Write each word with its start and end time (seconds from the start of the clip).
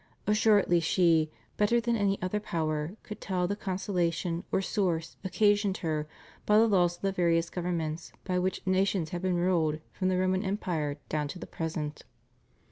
Assuredly 0.25 0.79
she, 0.79 1.29
better 1.57 1.79
than 1.79 1.95
any 1.95 2.19
other 2.23 2.39
power, 2.39 2.95
could 3.03 3.21
tell 3.21 3.47
the 3.47 3.55
consolation 3.55 4.43
or 4.51 4.59
sorrow 4.59 4.97
oc 4.97 5.31
casioned 5.31 5.77
her 5.81 6.07
by 6.47 6.57
the 6.57 6.65
laws 6.67 6.95
of 6.95 7.03
the 7.03 7.11
various 7.11 7.51
governments 7.51 8.11
by 8.23 8.39
which 8.39 8.65
nations 8.65 9.11
have 9.11 9.21
been 9.21 9.35
ruled 9.35 9.77
from 9.93 10.07
the 10.07 10.17
Roman 10.17 10.41
Empire 10.43 10.97
down 11.07 11.27
to 11.27 11.37
the 11.37 11.45
present. 11.45 12.03